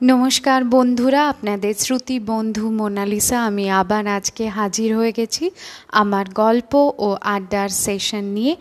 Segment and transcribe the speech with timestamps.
[0.00, 5.50] নমস্কার বন্ধুরা, আপনাদের শ্রুতি বন্ধু মোনালিসা, আমি আবার আজকে হাজির হয়ে গেছি
[5.92, 8.56] আমার গল্প ও আড্ডার সেশন নিয়ে।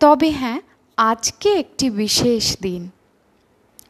[0.00, 0.60] তবে হ্যাঁ
[0.96, 2.90] আজকে একটি বিশেষ দিন।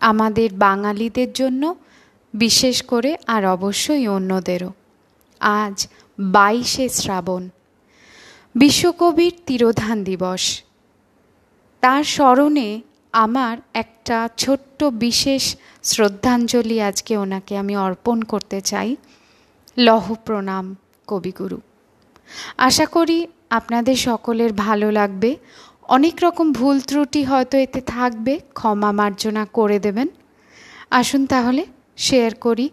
[0.00, 1.74] আমাদের বাঙালিদের জন্য,
[2.34, 4.72] বিশেষ করে আর অবশ্যই অন্যদেরও।
[5.41, 5.86] আজ
[6.18, 7.48] বাইশে শ্রাবণ,
[8.54, 10.62] বিশ্বকবির তিরোধান দিবস।
[11.80, 12.80] তার স্মরণে
[13.12, 18.96] আমার একটা ছোট্ট বিশেষ শ্রদ্ধাঞ্জলি আজকে ওনাকে আমি অর্পণ করতে চাই।
[19.79, 20.76] লহ প্রণাম,
[21.07, 21.61] কবিগুরু।
[22.58, 25.36] আশা করি আপনাদের সকলের ভালো লাগবে।
[25.88, 30.08] অনেক রকম ভুল ত্রুটি হয়তো এতে থাকবে, ক্ষমা মার্জনা করে দেবেন।
[30.90, 31.66] আসুন তাহলে
[31.96, 32.70] শেয়ার করি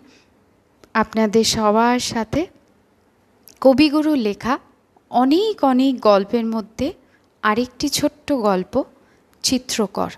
[0.94, 2.48] আপনাদের সবার সাথে।
[3.62, 4.60] কবিগুরু লেখা
[5.10, 6.94] অনেক অনেক গল্পের মধ্যে
[7.42, 8.84] আরেকটি ছোট্ট গল্প,
[9.44, 10.12] চিত্রকর।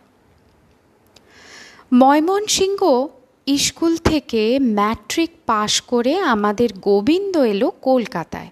[1.91, 2.81] ময়মনসিংহ
[3.48, 8.52] স্কুল থেকে ম্যাট্রিক পাশ করে আমাদের গোবিন্দ এলো কলকাতায়।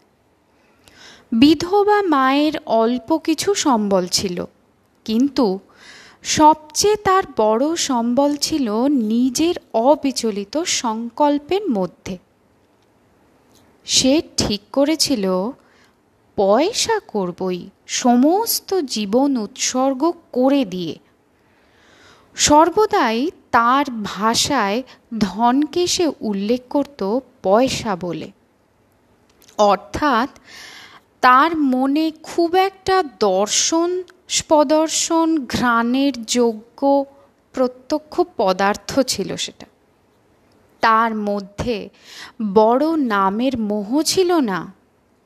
[1.31, 4.45] বিধবা মায়ের অল্প কিছু সম্বল ছিল,
[5.05, 5.59] কিন্তু
[6.23, 12.17] সবচেয়ে তার বড় সম্বল ছিল নিজের অবিচলিত সংকল্পের মধ্যে।
[13.85, 15.25] সে ঠিক করেছিল,
[16.37, 20.95] পয়সা করবই, সমস্ত জীবন উৎসর্গ করে দিয়ে
[22.37, 24.83] সর্বদাই তার ভাষায়
[25.19, 28.31] ধনকে সে উল্লেখ করত পয়সা বলে।
[29.57, 30.29] অর্থাৎ
[31.21, 37.05] তার মনে খুব একটা দর্শন, স্পদর্শন, ঘ্রাণের যোগ্য
[37.53, 39.67] প্রত্যক্ষ পদার্থ ছিল সেটা।
[40.81, 41.89] তার মধ্যে
[42.53, 44.73] বড় নামের মোহ ছিল না,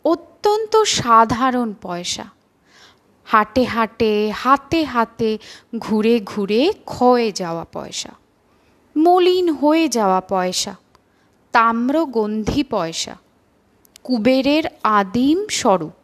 [0.06, 2.26] অত্যন্ত সাধারণ পয়সা।
[3.28, 5.30] হাটে হাটে, হাতে হাতে
[5.80, 8.12] ঘুরে ঘুরে ক্ষয়ে যাওয়া পয়সা,
[8.96, 10.74] মলিন হয়ে যাওয়া পয়সা
[11.54, 13.16] তাম্রগন্ধি পয়সা,
[14.04, 15.96] কুবেরের আদিম স্বরূপ,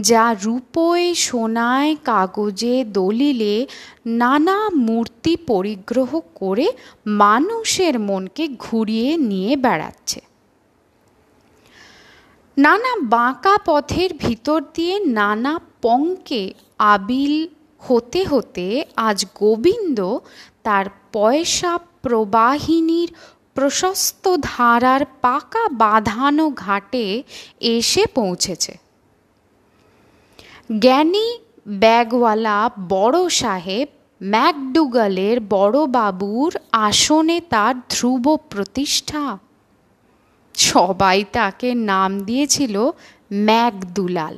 [0.00, 3.66] যা রূপোয় সোনায় কাগজে দলিলে
[4.06, 6.66] নানা মূর্তি পরিগ্রহ করে
[7.06, 10.20] মানুষের মনকে ঘুরিয়ে নিয়ে বেড়াচ্ছে।
[12.62, 16.44] নানা বাঁকা পথের ভিতর দিয়ে নানা পঙ্কে
[16.92, 17.34] আবিল
[17.80, 18.66] হতে হতে
[19.00, 19.98] আজ গোবিন্দ
[20.62, 21.72] তার পয়সা
[22.02, 23.10] প্রবাহিনীর
[23.54, 27.06] প্রশস্ত ধারার পাকা বাঁধানো ঘাটে
[27.74, 28.72] এসে পৌঁছেছে।
[30.78, 31.28] জ্ঞানী
[31.80, 33.86] ব্যাগওয়ালা বড় সাহেব
[34.20, 39.24] ম্যাকডুগালের বড়বাবুর আসনে তার ধ্রুব প্রতিষ্ঠা
[40.60, 42.74] সবাই তাকে নাম দিয়েছিল
[43.32, 44.36] ম্যাকদুলাল।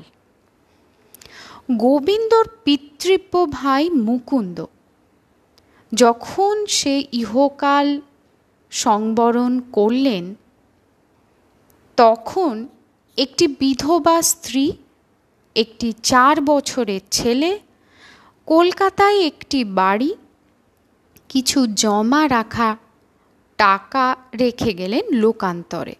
[1.72, 4.58] গোবিন্দর পিতৃব্য ভাই মুকুন্দ।
[5.92, 7.86] যখন সে ইহকাল
[8.72, 10.24] সংবরণ করলেন,
[11.98, 12.54] তখন
[13.18, 14.72] একটি বিধবা স্ত্রী,
[15.56, 17.50] একটি চার বছরের ছেলে,
[18.46, 20.10] কলকাতায় একটি বাড়ি,
[21.28, 22.70] কিছু জমা রাখা
[23.58, 24.06] টাকা
[24.38, 25.94] রেখে গেলেন লোকান্তরে।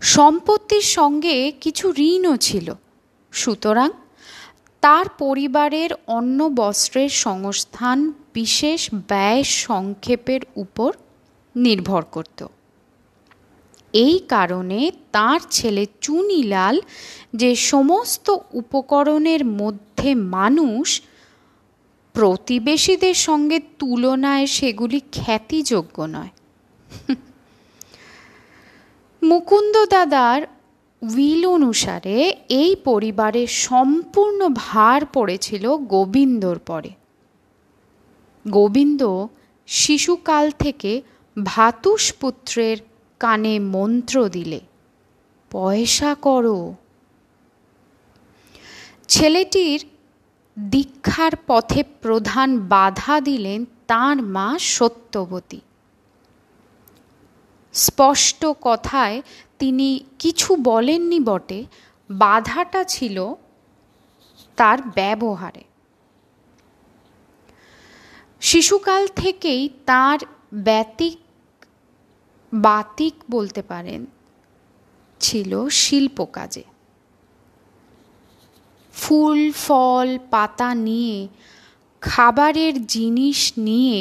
[0.00, 2.74] সম্পত্তির সঙ্গে কিছু ঋণও ছিল।
[3.32, 3.90] সুতরাং
[4.80, 10.92] তার পরিবারের অন্ন বস্ত্রের সংস্থান বিশেষ ব্যয় সংক্ষেপের উপর
[11.56, 12.46] নির্ভর করত।
[13.92, 16.80] এই কারণে তার ছেলে চুনিলাল
[17.34, 21.02] যে সমস্ত উপকরণের মধ্যে মানুষ
[22.12, 26.28] প্রতিবেশীদের সঙ্গে তুলনায় সেগুলি খ্যাতিযোগ্য নয়।
[29.22, 30.40] মুকুন্দ দাদার
[31.02, 32.16] উইল অনুসারে
[32.48, 36.90] এই পরিবারের সম্পূর্ণ ভার পড়েছিল গোবিন্দর পরে।
[38.44, 39.02] গোবিন্দ
[39.66, 40.92] শিশুকাল থেকে
[41.36, 42.76] ভাতুষপুত্রের
[43.20, 44.60] কানে মন্ত্র দিলে,
[45.50, 46.74] পয়সা করো।
[49.08, 49.80] ছেলেটির
[50.56, 55.60] দীক্ষার পথে প্রধান বাধা দিলেন তার মা সত্যবতী।
[57.86, 59.16] স্পষ্ট কথায়
[59.58, 59.88] তিনি
[60.18, 61.60] কিছু বলেননি বটে,
[62.10, 63.16] বাধাটা ছিল
[64.58, 65.64] তার ব্যবহারে।
[68.40, 70.18] শিশুকাল থেকেই তার
[70.54, 71.18] ব্যতিক,
[72.52, 74.00] বাতিক বলতে পারেন,
[75.20, 76.64] ছিল শিল্প কাজে।
[78.94, 81.18] ফুল, ফল, পাতা নিয়ে,
[82.02, 83.98] খাবারের জিনিস নিয়ে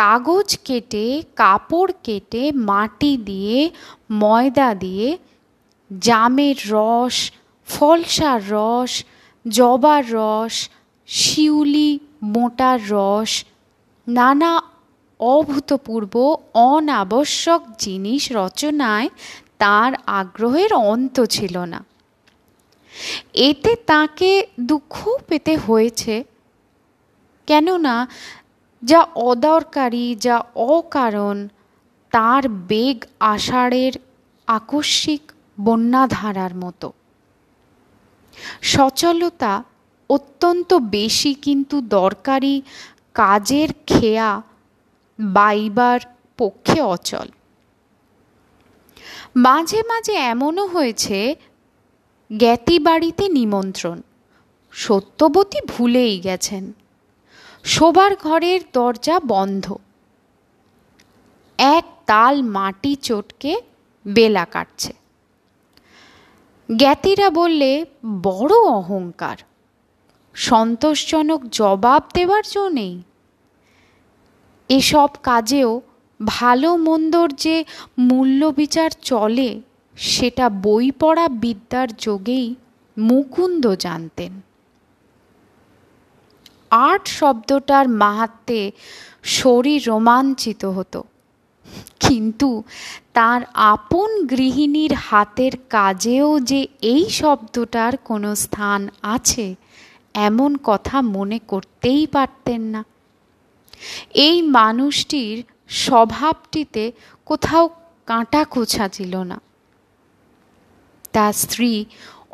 [0.00, 3.70] কাগজ কেটে, কাপড় কেটে, মাটি দিয়ে,
[4.10, 5.18] ময়দা দিয়ে,
[5.98, 7.32] জামের রস,
[7.68, 9.04] ফলসার রস,
[9.48, 10.68] জবার রস,
[11.06, 13.44] শিউলি, মোটার রস,
[14.08, 14.62] নানা
[15.20, 19.08] অভূতপূর্ব, অনাবশ্যক জিনিস রচনায়
[19.58, 21.84] তার আগ্রহের অন্ত ছিল না।
[23.34, 26.24] এতে তাকে দুঃখ পেতে হয়েছে।
[27.46, 28.08] কেননা
[28.82, 31.48] যা অদরকারি, যা অকারণ,
[32.10, 33.92] তার বেগ আষাঢ়ের
[34.46, 36.92] আকস্মিক বন্যাধারার মতো।
[38.62, 39.62] সচলতা
[40.10, 42.62] অত্যন্ত বেশি কিন্তু দরকারি,
[43.14, 44.42] কাজের খেয়া
[45.18, 46.00] বাইবার
[46.38, 47.28] পক্ষে অচল।
[49.36, 51.34] মাঝে মাঝে এমনও হয়েছে
[52.36, 54.02] জ্ঞাতি বাড়িতে নিমন্ত্রণ,
[54.72, 56.72] সত্যবতী ভুলেই গেছেন।
[57.64, 59.74] শোবার ঘরের দরজা বন্ধ।
[61.58, 63.60] এক তাল মাটি চটকে
[64.06, 64.92] বেলা কাটছে।
[66.76, 67.84] জ্ঞাতিরা বললে,
[68.22, 69.36] বড় অহংকার।
[70.34, 73.02] সন্তোষজনক জবাব দেওয়ার জো নেই।
[74.68, 75.80] এসব কাজেও
[76.26, 77.64] ভালো মন্দর যে
[77.98, 79.60] মূল্য বিচার চলে,
[79.96, 82.54] সেটা বই পড়া বিদ্যার যোগেই
[82.98, 84.49] মুকুন্দ জানতেন।
[86.70, 88.70] আর্ট শব্দটার মাহাত্মে
[89.22, 91.04] শরীর রোমাঞ্চিত হতো।
[92.00, 92.62] কিন্তু
[93.12, 99.54] তার আপন গৃহিণীর হাতের কাজেও যে এই শব্দটার কোনো স্থান আছে,
[100.14, 102.84] এমন কথা মনে করতেই পারতেন না।
[104.14, 106.92] এই মানুষটির স্বভাবটিতে
[107.26, 107.70] কোথাও
[108.06, 109.40] কাঁটা কোছা ছিল না।
[111.12, 111.84] তার স্ত্রী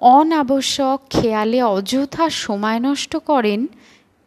[0.00, 3.66] অনাবশ্যক খেয়ালে অযথা সময় নষ্ট করেন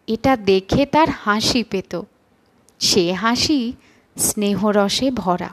[0.10, 2.02] এটা দেখে তার হাসি পেত।
[2.80, 3.74] সে হাসি
[4.18, 5.50] স্নেহরসে ভরা।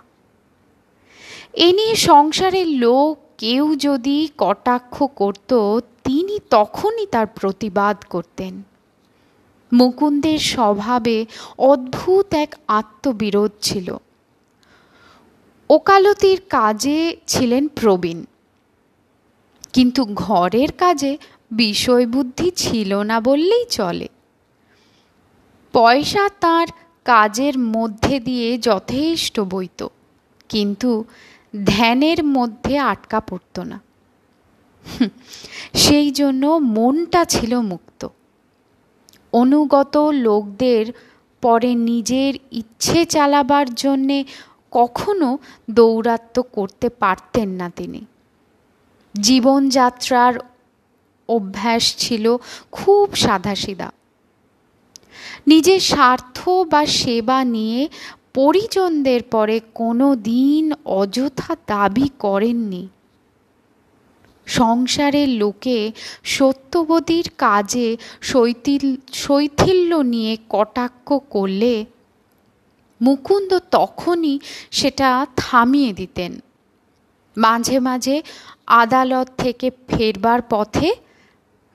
[1.53, 8.63] এ নিয়ে সংসারের লোক কেউ যদি কটাক্ষ করত, তিনি তখনই তার প্রতিবাদ করতেন।
[9.73, 11.27] মুকুন্দের স্বভাবে
[11.59, 13.97] অদ্ভুত এক আত্মবিরোধ ছিল।
[15.71, 18.25] ওকালতির কাজে ছিলেন প্রবীণ।
[19.73, 21.19] কিন্তু ঘরের কাজে
[21.51, 24.09] বিষয়বুদ্ধি ছিল না বললেই চলে।
[25.77, 26.67] পয়সা তার
[27.05, 29.87] কাজের মধ্যে দিয়ে যথেষ্ট বইত
[30.49, 31.05] কিন্তু
[31.65, 33.81] ধ্যানের মধ্যে আটকা পড়ত না।
[35.75, 38.09] সেই জন্য মনটা ছিল মুক্ত।
[39.33, 40.87] অনুগত লোকদের
[41.41, 44.25] পরে নিজের ইচ্ছে চালাবার জন্যে
[44.71, 45.39] কখনো
[45.71, 48.05] দৌরাত্ম করতে পারতেন না তিনি।
[49.21, 50.35] জীবনযাত্রার
[51.29, 52.37] অভ্যাস ছিল
[52.73, 53.93] খুব সাদাসিধা।
[55.47, 57.89] নিজের স্বার্থ বা সেবা নিয়ে
[58.35, 62.89] পরিজনদের পরে কোনো দিন অযথা দাবি করেননি।
[64.47, 65.93] সংসারের লোকে
[66.25, 71.85] সত্যবতীর কাজে শৈথিল, শৈথিল্য নিয়ে কটাক্ষ করলে
[73.01, 74.39] মুকুন্দ তখনই
[74.71, 76.41] সেটা থামিয়ে দিতেন।
[77.37, 78.23] মাঝে মাঝে
[78.67, 80.89] আদালত থেকে ফেরবার পথে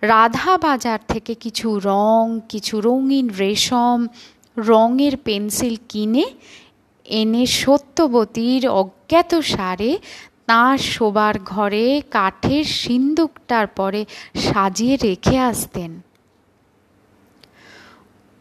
[0.02, 4.08] রাধা বাজার থেকে কিছু রং, কিছু রঙিন রেশম,
[4.58, 6.26] রঙের পেন্সিল কিনে
[7.06, 9.98] এনে সত্যবতীর অজ্ঞাত সারে
[10.46, 14.06] তাঁর শোবার ঘরে কাঠের সিন্দুকটার পরে
[14.36, 16.02] সাজিয়ে রেখে আসতেন।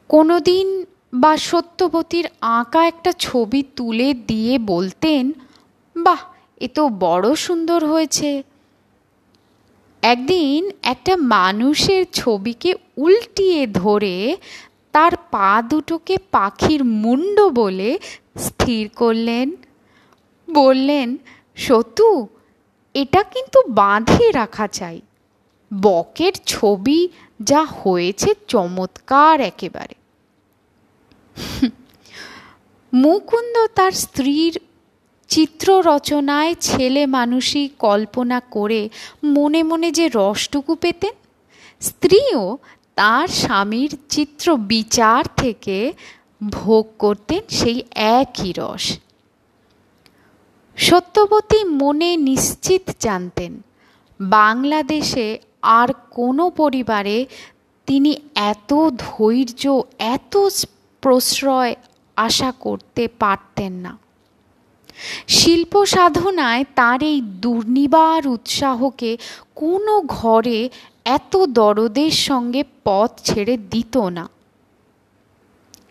[0.08, 0.84] কোনোদিন
[1.14, 5.32] বা সত্যবতীর আঁকা একটা ছবি তুলে দিয়ে বলতেন,
[5.96, 6.20] বাহ,
[6.60, 8.42] এ তো বড় সুন্দর হয়েছে।
[10.02, 14.36] একদিন একটা মানুষের ছবিকে উল্টিয়ে ধরে
[14.92, 17.98] তার পা দুটোকে পাখির মুন্ড বলে
[18.38, 19.56] স্থির করলেন।
[20.52, 21.16] বললেন
[21.56, 22.26] সতু
[22.94, 25.00] এটা কিন্তু বাঁধে রাখা চাই।
[25.82, 27.08] বকের ছবি
[27.42, 29.94] যা হয়েছে চমৎকার একেবারে।
[32.92, 34.58] মুকুন্দ তার স্ত্রীর
[35.32, 38.80] চিত্র রচনায় ছেলে মানুষই কল্পনা করে
[39.36, 41.14] মনে মনে যে রসটুকু পেতেন,
[41.80, 42.44] স্ত্রীও
[42.98, 45.76] তার স্বামীর চিত্র বিচার থেকে
[46.50, 47.78] ভোগ করতেন সেই
[48.18, 48.84] একই রস।
[50.76, 53.52] সত্যবতী মনে নিশ্চিত জানতেন,
[54.20, 55.28] বাংলাদেশে
[55.80, 57.16] আর কোনো পরিবারে
[57.88, 58.12] তিনি
[58.52, 59.62] এত ধৈর্য,
[60.14, 60.34] এত
[61.02, 61.72] প্রশ্রয়
[62.16, 63.92] আশা করতে পারতেন না।
[65.28, 69.16] শিল্প সাধনায় তার এই দুর্নিবার উৎসাহকে
[69.54, 70.68] কোনো ঘরে
[71.04, 74.28] এত দরদের সঙ্গে পথ ছেড়ে দিত না।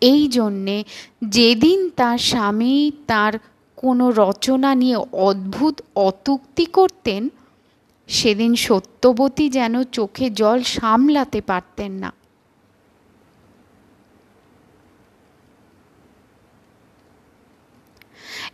[0.00, 0.84] এই জন্যে
[1.28, 3.32] যেদিন তার স্বামী তার
[3.76, 7.28] কোনো রচনা নিয়ে অদ্ভুত অতুক্তি করতেন,
[8.08, 12.12] সেদিন সত্যবতী যেন চোখে জল সামলাতে পারতেন না।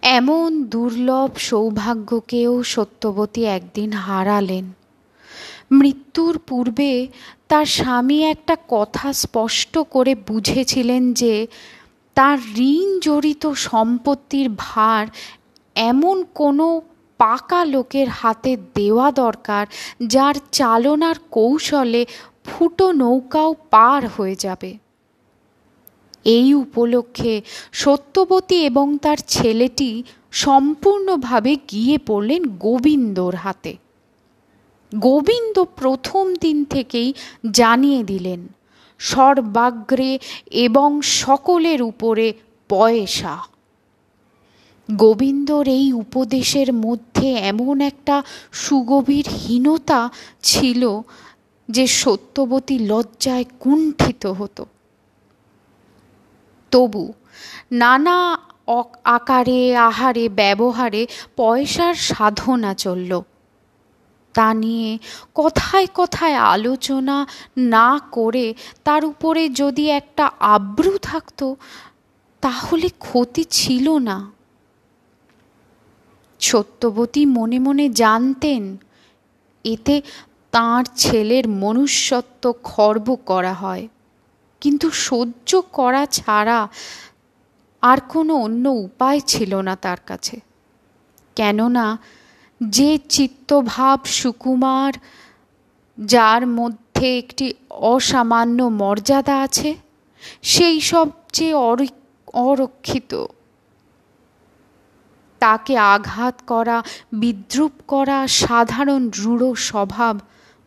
[0.03, 4.73] এমন দুর্লভ সৌভাগ্যকেও সত্যবতী একদিন হারালেন।
[5.73, 7.07] মৃত্যুর পূর্বে
[7.49, 11.47] তার স্বামী একটা কথা স্পষ্ট করে বুঝেছিলেন যে
[12.15, 15.07] তার ঋণ জড়িত সম্পত্তির ভার
[15.75, 16.81] এমন কোনো
[17.19, 19.67] পাকা লোকের হাতে দেওয়া দরকার
[20.07, 22.07] যার চালনার কৌশলে
[22.45, 24.79] ফুটো নৌকাও পার হয়ে যাবে।
[26.35, 27.35] এই উপলক্ষে
[27.73, 29.91] সত্যবতী এবং তার ছেলেটি
[30.45, 33.73] সম্পূর্ণভাবে গিয়ে পড়লেন গোবিন্দর হাতে।
[34.93, 37.09] গোবিন্দ প্রথম দিন থেকেই
[37.51, 38.41] জানিয়ে দিলেন,
[39.01, 40.13] সর্বাগ্রে
[40.67, 42.27] এবং সকলের উপরে
[42.71, 43.35] পয়সা।
[44.89, 48.17] গোবিন্দর এই উপদেশের মধ্যে এমন একটা
[48.53, 50.01] সুগভীর হীনতা
[50.43, 50.83] ছিল
[51.69, 54.65] যে সত্যবতী লজ্জায় কুণ্ঠিত হতো।
[56.71, 57.13] তবু
[57.73, 58.39] নানা
[59.05, 61.07] আকারে, আহারে, ব্যবহারে
[61.37, 63.21] পয়সার সাধনা চলল।
[64.35, 64.99] তা নিয়ে
[65.35, 68.55] কথায় কথায় আলোচনা না করে
[68.85, 71.57] তার উপরে যদি একটা আব্রু থাকতো,
[72.41, 74.31] তাহলে ক্ষতি ছিল না।
[76.41, 78.77] সত্যবতী মনে মনে জানতেন,
[79.65, 80.03] এতে
[80.51, 83.89] তাঁর ছেলের মনুষ্যত্ব খর্ব করা হয়।
[84.61, 86.69] কিন্তু সহ্য করা ছাড়া
[87.83, 90.41] আর কোনো অন্য উপায় ছিল না তার কাছে।
[91.37, 91.99] কেননা
[92.61, 94.93] যে চিত্তভাব সুকুমার,
[95.99, 99.75] যার মধ্যে একটি অসামান্য মর্যাদা আছে,
[100.43, 101.55] সেই সবচেয়ে
[102.35, 103.13] অরক্ষিত,
[105.39, 106.83] তাকে আঘাত করা,
[107.13, 110.15] বিদ্রুপ করা সাধারণ রূঢ় স্বভাব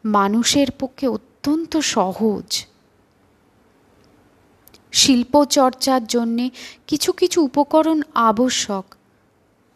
[0.06, 2.66] মানুষের পক্ষে অত্যন্ত সহজ।
[4.92, 6.50] শিল্পচর্চার জন্যে
[6.88, 8.86] কিছু কিছু উপকরণ আবশ্যক।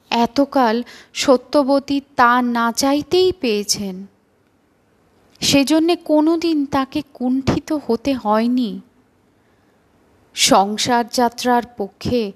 [0.10, 4.08] এতকাল সত্যবতী তা না চাইতেই পেয়েছেন।
[5.40, 8.82] সেজন্যে কোনো দিন তাকে কুণ্ঠিত হতে হয়নি।
[10.34, 12.32] সংসার যাত্রার পক্ষে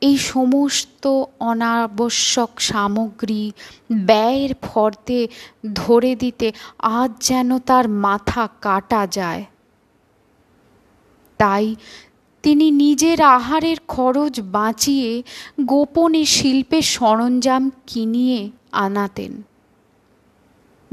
[0.00, 3.52] এই সমস্ত অনাবশ্যক সামগ্রী
[3.92, 5.28] ব্যয়ের ফর্দে
[5.74, 9.44] ধরে দিতে আজ যেন তার মাথা কাটা যায়।
[11.38, 11.76] তাই
[12.48, 15.22] তিনি নিজের আহারের খরচ বাঁচিয়ে
[15.60, 19.42] গোপনে শিল্পের সরঞ্জাম কিনিয়ে আনাতেন।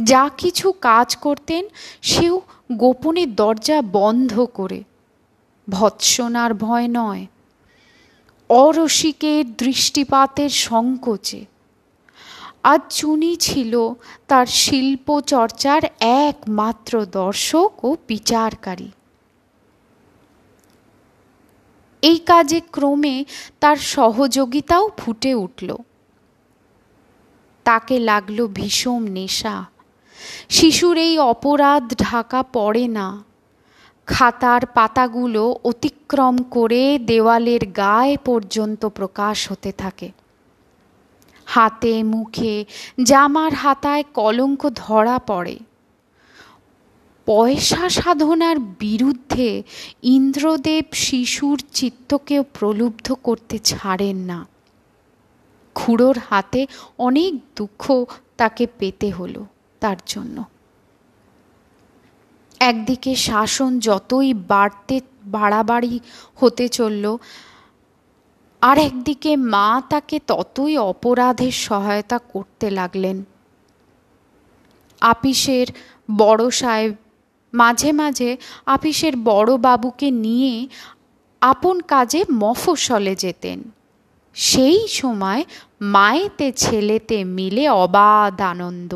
[0.03, 1.67] যা কিছু কাজ করতেন,
[2.01, 2.41] সেও
[2.74, 4.83] গোপনে দরজা বন্ধ করে।
[5.69, 7.25] ভৎসনার ভয় নয়,
[8.50, 11.45] অরসিকের দৃষ্টিপাতের সংকোচে।
[12.63, 13.93] আজ চুনি ছিল
[14.27, 18.89] তার শিল্প চর্চার একমাত্র দর্শক ও বিচারকারী।
[22.05, 23.15] এই কাজে ক্রমে
[23.59, 25.69] তার সহযোগিতাও ফুটে উঠল।
[27.65, 29.55] তাকে লাগল ভীষণ নেশা।
[30.50, 33.07] শিশুর এই অপরাধ ঢাকা পড়ে না।
[34.07, 40.09] খাতার পাতাগুলো অতিক্রম করে দেওয়ালের গায়ে পর্যন্ত প্রকাশ হতে থাকে।
[41.45, 42.55] হাতে, মুখে,
[43.03, 45.55] জামার হাতায় কলঙ্ক ধরা পড়ে।
[47.25, 49.63] পয়সা সাধনার বিরুদ্ধে
[50.03, 54.48] ইন্দ্রদেব শিশুর চিত্তকেও প্রলুব্ধ করতে ছাড়েন না।
[55.75, 56.67] খুড়োর হাতে
[56.98, 58.05] অনেক দুঃখ
[58.38, 59.46] তাকে পেতে হলো
[59.79, 60.44] তার জন্য।
[62.60, 66.00] একদিকে শাসন যতই বাড়তে, বাড়াবাড়ি
[66.36, 67.17] হতে চলল,
[68.62, 73.24] আর একদিকে মা তাকে ততই অপরাধের সহায়তা করতে লাগলেন।
[75.01, 75.67] আপিসের
[76.17, 76.96] বড় সাহেব
[77.55, 78.29] মাঝে মাঝে
[78.65, 80.53] আপিসের বড় বাবুকে নিয়ে
[81.41, 83.59] আপন কাজে মফস্বলে যেতেন।
[84.35, 85.41] সেই সময়
[85.81, 88.91] মায়েতে ছেলেতে মিলে অবাধ আনন্দ।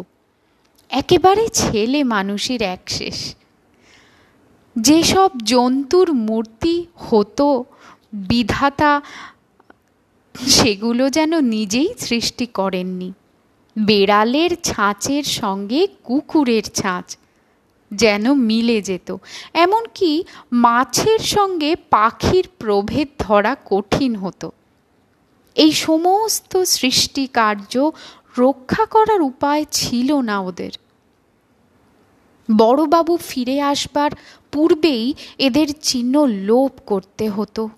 [0.89, 3.35] একেবারে ছেলে মানুষের এক শেষ
[4.75, 7.47] যেসব জন্তুর মূর্তি হতো,
[8.13, 9.01] বিধাতা
[10.47, 13.09] সেগুলো যেন নিজেই সৃষ্টি করেননি।
[13.75, 17.07] বেড়ালের ছাঁচের সঙ্গে কুকুরের ছাঁচ
[17.91, 19.17] যেন মিলে যেত।
[19.53, 24.51] এমনকি মাছের সঙ্গে পাখির প্রভেদ ধরা কঠিন হতো।
[25.55, 27.91] এই সমস্ত সৃষ্টি কার্য
[28.37, 30.71] রক্ষা করার উপায় ছিল না ওদের।
[32.57, 34.11] বড়বাবু ফিরে আসবার
[34.51, 37.69] পূর্বেই এদের চিহ্ন লোপ করতে হতো।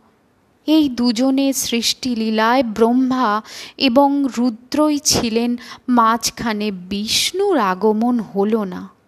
[0.68, 3.42] এই দুজনের সৃষ্টিলীলায় ব্রহ্মা
[3.78, 5.58] এবং রুদ্রই ছিলেন
[5.90, 9.01] মাঝখানে বিষ্ণুর আগমন হলো না।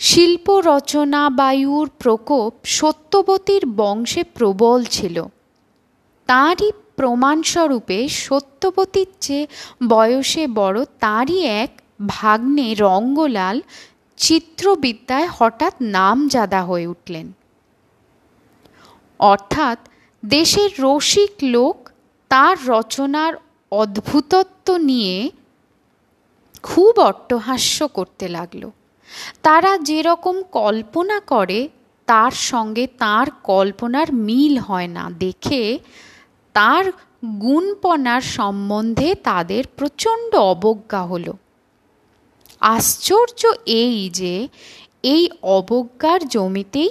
[0.00, 5.24] শিল্প রচনা বায়ুর প্রকোপ সত্যবতীর বংশে প্রবল ছিল।
[6.26, 9.46] তাঁরই প্রমাণস্বরূপে সত্যবতীর চেয়ে
[9.88, 11.70] বয়সে বড় তারই এক
[12.06, 13.60] ভাগ্নে রঙ্গলাল
[14.16, 17.32] চিত্রবিদ্যায় হঠাৎ নামজাদা হয়ে উঠলেন।
[19.20, 19.78] অর্থাৎ
[20.24, 21.76] দেশের রসিক লোক
[22.28, 23.32] তার রচনার
[23.70, 25.30] অদ্ভুতত্ব নিয়ে
[26.62, 28.70] খুব অট্টহাস্য করতে লাগল।
[29.42, 31.68] তারা যেরকম কল্পনা করে,
[32.06, 35.78] তার সঙ্গে তার কল্পনার মিল হয় না। দেখে
[36.52, 36.84] তার
[37.40, 41.36] গুণপনার সম্বন্ধে তাদের প্রচণ্ড অবজ্ঞা হলো।
[42.60, 44.48] আশ্চর্য এই যে,
[45.02, 46.90] এই অবজ্ঞার জমিতেই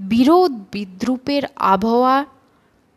[0.00, 2.24] বিরোধ বিদ্রুপের আবহাওয়া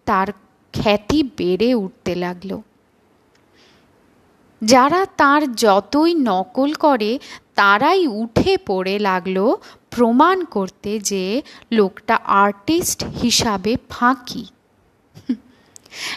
[0.06, 0.28] তার
[0.74, 2.62] খ্যাতি বেড়ে উঠতে লাগল।
[4.62, 7.20] যারা তার যতই নকল করে
[7.56, 9.56] তারাই উঠে পড়ে লাগল
[9.90, 11.42] প্রমাণ করতে যে
[11.72, 14.46] লোকটা আর্টিস্ট হিসাবে ফাঁকি।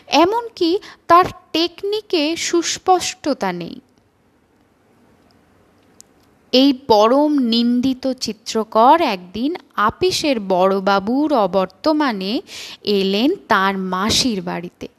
[0.09, 3.81] এমনকি তার টেকনিকে সুস্পষ্টতা নেই।
[6.53, 12.41] এই পরম নিন্দিত চিত্রকর একদিন আপিসের বড়বাবুর অবর্তমানে
[12.83, 14.96] এলেন তার মাসির বাড়িতে।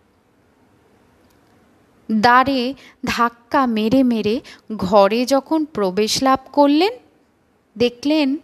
[2.12, 2.74] দ্বারে
[3.06, 4.42] ধাক্কা মেরে মেরে
[4.76, 6.94] ঘরে যখন প্রবেশ লাভ করলেন,
[7.78, 8.38] দেখলেন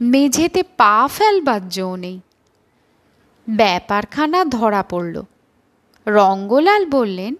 [0.00, 2.20] মেঝেতে পা ফেলবার জো নেই।
[3.48, 5.22] ব্যাপারখানা ধরা পড়ল।
[6.06, 7.36] রঙ্গলাল বললেন,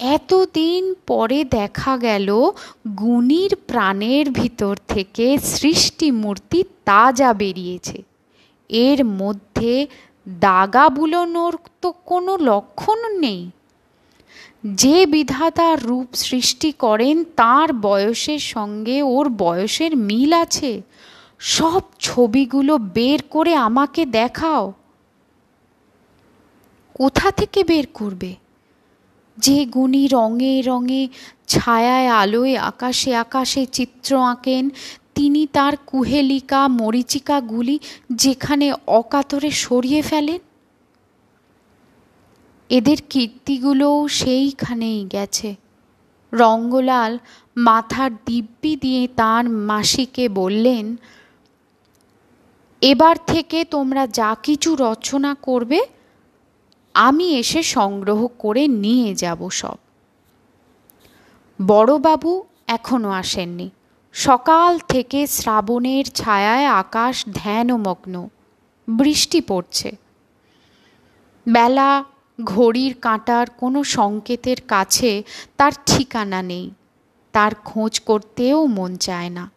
[0.00, 2.50] এতদিন পরে দেখা গেল
[2.98, 8.02] গুণীর প্রাণের ভিতর থেকে সৃষ্টি মূর্তি তাজা বেরিয়েছে।
[8.68, 9.86] এর মধ্যে
[10.28, 13.50] দাগা বুলোনোর তো কোনো লক্ষণ নেই।
[14.66, 20.82] যে বিধাতা রূপ সৃষ্টি করেন, তার বয়সের সঙ্গে ওর বয়সের মিল আছে।
[21.38, 24.72] সব ছবিগুলো বের করে আমাকে দেখাও।
[26.94, 28.34] কোথা থেকে বের করবে?
[29.38, 31.08] যে গুণী রঙে রঙে,
[31.48, 34.70] ছায়ায় আলোয় আকাশে আকাশে চিত্র আঁকেন,
[35.14, 37.78] তিনি তার কুহেলিকা মরিচিকাগুলি
[38.12, 40.38] যেখানে অকাতরে সরিয়ে ফেলেন।
[42.76, 45.50] এদের কীর্তিগুলোও সেইখানেই গেছে।
[46.32, 47.12] রঙ্গলাল
[47.56, 50.84] মাথার দিব্যি দিয়ে তার মাসিকে বললেন,
[52.82, 55.80] এবার থেকে তোমরা যা কিছু রচনা করবে,
[56.94, 59.78] আমি এসে সংগ্রহ করে নিয়ে যাব সব।
[61.58, 62.32] বড়বাবু
[62.66, 63.68] এখনও আসেননি।
[64.14, 68.14] সকাল থেকে শ্রাবণের ছায়ায় আকাশ ধ্যানমগ্ন।
[68.88, 69.88] বৃষ্টি পড়ছে।
[71.46, 71.90] বেলা
[72.44, 75.22] ঘড়ির কাঁটার কোনো সংকেতের কাছে
[75.56, 76.70] তার ঠিকানা নেই।
[77.32, 79.50] তার খোঁজ করতেও মন চায় না।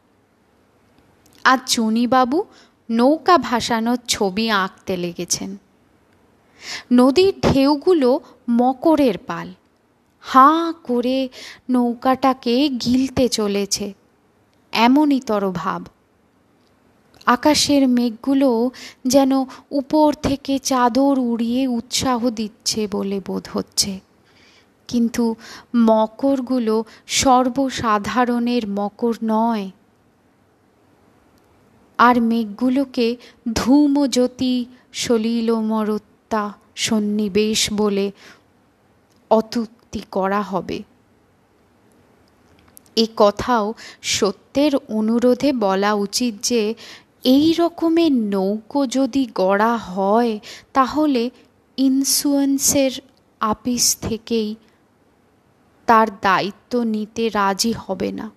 [1.43, 2.43] আর চুনিবাবু
[2.89, 5.57] নৌকা ভাসানোর ছবি আঁকতে লেগেছেন।
[6.93, 9.53] নদীর ঢেউগুলো মকরের পাল।
[10.21, 11.29] হাঁ করে
[11.69, 13.93] নৌকাটাকে গিলতে চলেছে।
[14.71, 15.85] এমনই তর ভাব
[17.27, 18.49] আকাশের মেঘগুলো
[19.07, 19.31] যেন
[19.71, 23.99] উপর থেকে চাদর উড়িয়ে উৎসাহ দিচ্ছে বলে বোধ হচ্ছে।
[24.89, 25.35] কিন্তু
[25.75, 26.75] মকরগুলো
[27.07, 29.65] সর্বসাধারণের মকর নয়।
[31.99, 33.07] আর মেঘগুলোকে
[33.55, 36.43] ধূমজ্যোতি সলিলমরত্তা
[36.75, 38.11] সন্নিবেশ বলে
[39.31, 40.83] অতুক্তি করা হবে।
[42.95, 46.61] এ কথাও সত্যের অনুরোধে বলা উচিত যে
[47.23, 50.39] এই রকমের নৌকো যদি গড়া হয়,
[50.73, 51.29] তাহলে
[51.77, 52.91] ইন্স্যুয়েন্সের
[53.39, 54.55] আপিস থেকেই
[55.85, 58.31] তার দায়িত্ব নিতে রাজি হবে না।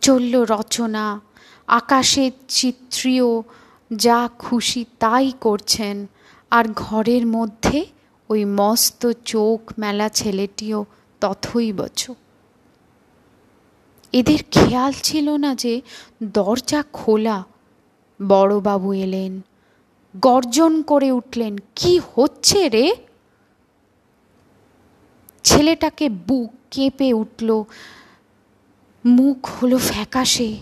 [0.00, 1.20] চলল রচনা,
[1.66, 3.42] আকাশের চিত্রীয়
[3.96, 6.06] যা খুশি তাই করছেন,
[6.50, 7.86] আর ঘরের মধ্যে
[8.28, 10.84] ওই মস্ত চোখ মেলা ছেলেটিও
[11.20, 12.25] তথই বছর
[14.12, 15.82] এদের খেয়াল ছিল না যে
[16.22, 17.44] দরজা খোলা।
[18.28, 19.40] বড়বাবু এলেন।
[20.20, 22.96] গর্জন করে উঠলেন, কি হচ্ছে রে?
[25.44, 27.64] ছেলেটাকে বুক কেঁপে উঠল।
[29.06, 30.56] মুখ হলো ফ্যাকাশে।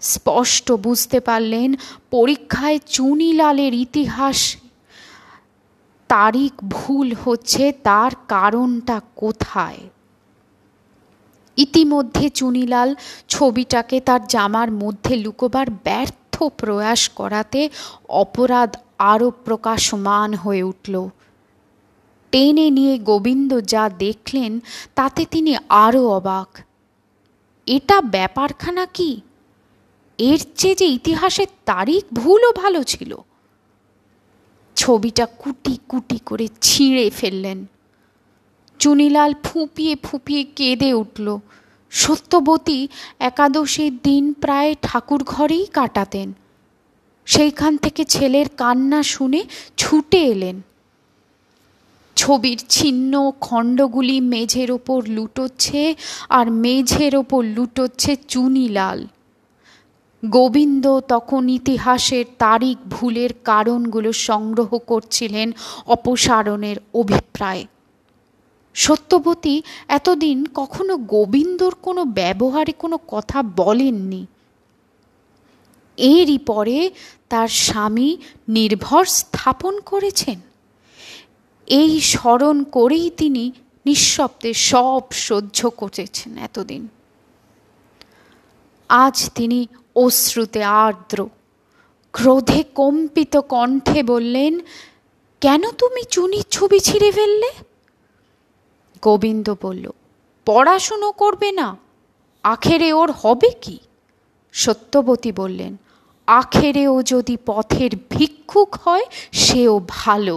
[0.00, 1.74] স্পষ্ট বুঝতে পারলেন,
[2.10, 4.56] পরীক্ষায় চুনিলালের ইতিহাস।
[6.08, 9.78] তারিখ ভুল হচ্ছে, তার কারণটা কোথায়?
[11.62, 12.90] ইতিমধ্যে চুনিলাল
[13.28, 17.60] ছবিটাকে তার জামার মধ্যে লুকোবার ব্যর্থ প্রয়াস করাতে
[18.08, 18.70] অপরাধ
[19.12, 20.94] আরও প্রকাশমান হয়ে উঠল।
[22.32, 24.52] টেনে নিয়ে গোবিন্দ যা দেখলেন,
[24.94, 26.48] তাতে তিনি আরও অবাক।
[27.66, 29.20] এটা ব্যাপারখানা কি?
[30.18, 33.12] এর চেয়ে যে ইতিহাসের তারিখ ভুলও ভালো ছিল।
[34.76, 37.58] ছবিটা কুটি কুটি করে ছিঁড়ে ফেললেন।
[38.82, 41.38] চুনিলাল ফুপিয়ে ফুপিয়ে কেঁদে উঠল।
[41.90, 46.32] সত্যবতী একাদশীর দিন প্রায় ঠাকুর ঘরেই কাটাতেন।
[47.26, 49.40] সেইখান থেকে ছেলের কান্না শুনে
[49.76, 50.56] ছুটে এলেন।
[52.16, 55.94] ছবির ছিন্ন খণ্ডগুলি মেঝের ওপর লুটোচ্ছে
[56.28, 59.06] আর মেঝের ওপর লুটোচ্ছে চুনিলাল।
[60.22, 65.52] গোবিন্দ তখন ইতিহাসের তারিখ ভুলের কারণগুলো সংগ্রহ করছিলেন
[65.86, 67.64] অপসারণের অভিপ্রায়।
[68.74, 74.26] সত্যবতী, এতদিন কখনো গোবিন্দর কোনো ব্যবহারে কোনো কথা বলেননি।
[75.96, 76.90] এরই পরে
[77.28, 78.16] তার স্বামী
[78.48, 80.40] নির্ভর স্থাপন করেছেন।
[81.66, 83.52] এই স্মরণ করেই তিনি
[83.86, 86.88] নিঃশব্দে সব সহ্য করেছেন এতদিন।
[88.88, 91.28] আজ তিনি অশ্রুতে আর্দ্র,
[92.12, 94.60] ক্রোধে কম্পিত কণ্ঠে বললেন,
[95.40, 97.50] কেন তুমি চুনির ছবি ছিঁড়ে ফেললে?
[99.02, 99.86] গোবিন্দ বলল,
[100.46, 101.68] পড়াশুনো করবে না,
[102.44, 103.76] আখেরে ওর হবে কি?
[104.54, 105.76] সত্যবতী বললেন
[106.28, 110.36] আখেরেও যদি পথের ভিক্ষুক হয়, সেও ভালো।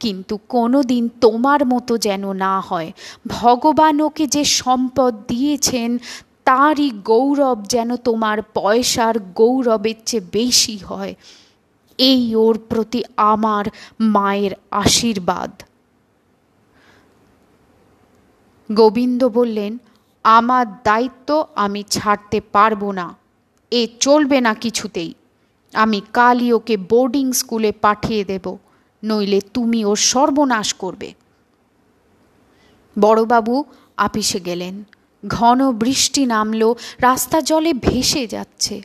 [0.00, 2.92] কিন্তু কোনো দিন তোমার মতো যেন না হয়।
[3.26, 5.90] ভগবান ওকে যে সম্পদ দিয়েছেন,
[6.44, 11.14] তারই গৌরব যেন তোমার পয়সার গৌরবের চেয়ে বেশি হয়।
[11.98, 13.64] এই ওর প্রতি আমার
[14.00, 15.52] মায়ের আশীর্বাদ।
[18.72, 19.78] গোবিন্দ বললেন,
[20.24, 23.16] আমার দায়িত্ব আমি ছাড়তে পারব না।
[23.70, 25.14] এ চলবে না কিছুতেই।
[25.72, 28.56] আমি কালই ওকে বোর্ডিং স্কুলে পাঠিয়ে দেব,
[29.04, 31.14] নইলে তুমি ওর সর্বনাশ করবে।
[32.98, 33.64] বড়বাবু
[33.96, 34.84] আপিসে গেলেন।
[35.28, 38.82] ঘন বৃষ্টি নামল, রাস্তা জলে ভেসে যাচ্ছে।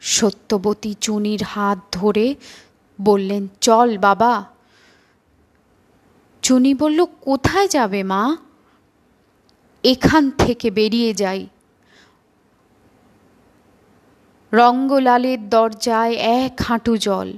[0.00, 2.34] সত্যবতী চুনির হাত ধরে
[3.00, 4.44] বললেন, চল বাবা।
[6.42, 8.36] চুনি বলল, কোথায় যাবে মা?
[9.84, 11.46] এখান থেকে বেরিয়ে যাই।
[14.52, 17.32] রঙ্গলালের দরজায় এক হাঁটু জল।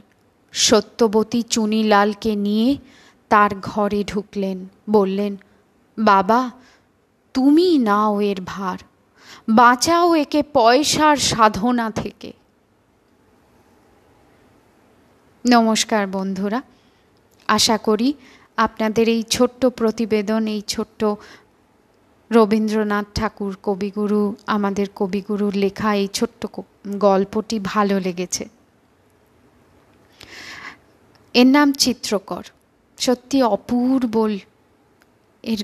[0.53, 2.77] সত্যবতী চুনিলালকে নিয়ে
[3.29, 5.37] তার ঘরে ঢুকলেন, বললেন,
[5.99, 6.51] বাবা,
[7.35, 8.79] তুমি নাও এর ভার।
[9.49, 12.33] বাঁচাও একে পয়সার সাধনা থেকে।
[15.45, 16.63] নমস্কার বন্ধুরা,
[17.49, 18.15] আশা করি
[18.57, 21.05] আপনাদের এই ছোট্ট প্রতিবেদন, এই ছোট্ট
[22.31, 26.47] রবীন্দ্রনাথ ঠাকুর কবিগুরু, আমাদের কবিগুরুর লেখা এই ছোট্ট
[26.89, 28.49] গল্পটি ভালো লেগেছে।
[31.35, 32.45] এর নাম চিত্রকর।
[32.99, 34.15] সত্যি অপূর্ব
[35.45, 35.61] এর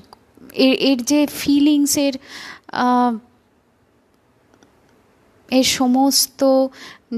[0.89, 2.13] এর যে ফিলিংসের
[5.51, 6.41] এর সমস্ত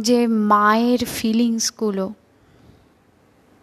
[0.01, 2.13] যে মায়ের ফিলিংসগুলো